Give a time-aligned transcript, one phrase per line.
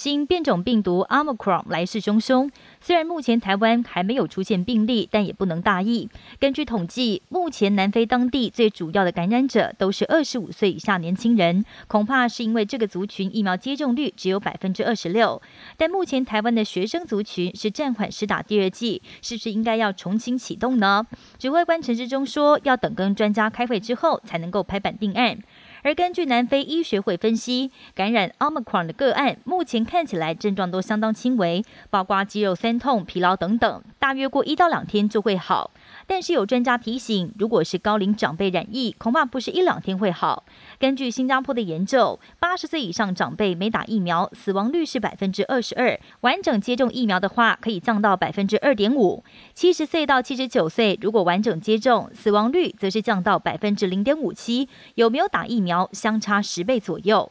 [0.00, 2.50] 新变种病毒 Omicron 来势汹汹，
[2.80, 6.08] 虽然目前台湾还没有出现病例，但也不能大意。
[6.38, 15.42] 根据统计，目前南非当地最主要的感染者都是二十五岁以下年轻人，恐怕是因为这个族群疫苗接种率只有百分之二十六。
[15.76, 21.06] 但目前台湾的学生族群是暂缓施打第二剂，是不是应该要重新启动呢？
[21.38, 25.36] 指挥官陈志忠说，要等跟专家开会之后才能够拍板定案。
[25.82, 35.70] 而根据南非医学会分析，感染 Omicron 的个案目前看起来症状都相当轻微，包括肌肉酸痛、疲劳等等，大约过一到两天就会好。
[36.08, 40.44] 但是有专家提醒，如果是高龄长辈染疫，恐怕不是一两天会好。
[40.80, 49.22] 根据新加坡的研究，八十岁以上长辈没打疫苗，死亡率是百分之二十二；完整接种疫苗的话，可以降到百分之二点五。
[49.54, 54.68] 七十岁到七十九岁，如果完整接种，死亡率则是降到百分之零点五七。
[54.94, 57.30] 有没有打疫苗，相差十倍左右。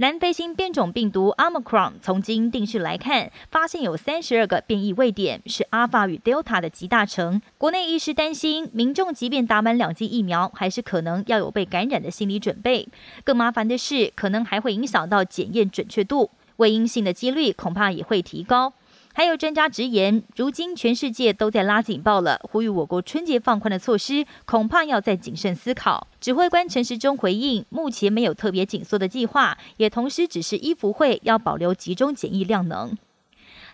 [0.00, 7.42] 南非新变种病毒 Omicron 从基因定序来看，发现有三十二个变异位点，是 Alpha 与 Delta 的集大成。
[7.58, 12.86] 国内医师担心，民众即便打满两剂疫苗，还是可能要有被感染的心理准备。
[13.24, 18.74] 更麻烦的是，可能还会影响到检验准确度，未阴性的几率恐怕也会提高。
[19.18, 26.06] 还有专家直言，如今全世界都在拉警报了，呼吁我国春节放宽的措施，恐怕要再谨慎思考。
[26.20, 32.96] 指挥官陈时中回应，目前没有特别紧缩的计划，也同时指示医福会要保留集中检疫量能。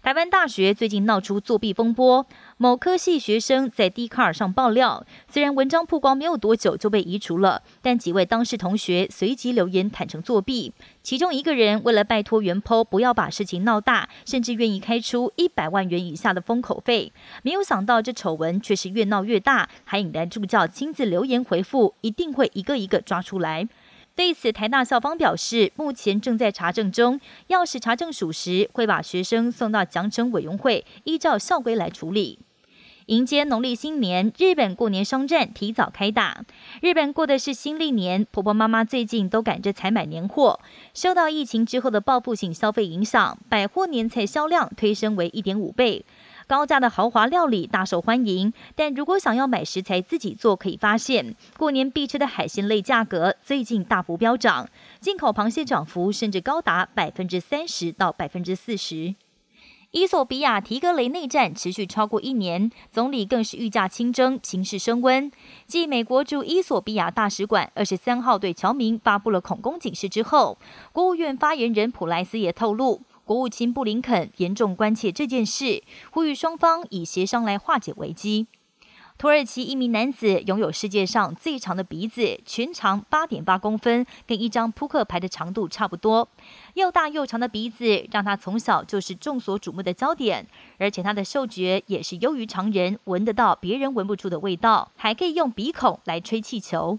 [0.05, 2.27] 台湾大学最近闹出作弊风波，
[2.59, 10.75] 某科系学生在 d 卡尔上爆料，虽然文章曝光没有多久就被移除了，但几位当事同学随即留言坦诚作弊。
[11.03, 17.11] 其中一个人为了拜托原 po 不要把事情闹大，甚至愿意开出一百万元以下的封口费。
[17.43, 23.67] 没有想到这丑闻却是越闹越大，还引来助教亲自留言回复，一定会一个一个抓出来。
[24.17, 32.39] 对此，台大校方表示，目前正在查证中，要是查证属实，会把学生送到奖惩委员会，依照校规来处理。
[33.07, 36.45] 迎接农历新年，日本过年商战提早开打。
[36.81, 40.61] 日本过的是新历年，婆婆妈妈最近都赶着采买年货。
[40.95, 46.05] 受到疫情之后的报复性消费影响，百货年菜销量推升为一点五倍。
[46.47, 54.69] 高价的豪华料理大受欢迎，但如果想要买食材自己做，可以发现过年必吃的海鲜类价格最近大幅飙涨，
[55.01, 59.15] 进口螃蟹涨幅甚至高达百分之三十到百分之四十。
[59.93, 65.31] 伊索比亚提格雷内战持续超过一年，总理更是御驾亲征，情势升温。
[65.69, 70.59] 继美国驻伊索比亚大使馆二十三号对侨民发布了恐攻警示之后，
[70.91, 73.03] 国务院发言人普莱斯也透露。
[73.25, 78.47] 国务卿布林肯严重关切这件事，呼吁双方以协商来化解危机。
[79.17, 86.29] 土耳其一名男子拥有世界上最长的鼻子，全长八点八公分，跟一张扑克牌的长度差不多。
[86.75, 90.45] 又大又长的鼻子让他从小就是众所瞩目的焦点，
[90.79, 96.99] 而且他的嗅觉也是优于常人，闻得到别人闻不出的味道，还可以用鼻孔来吹气球。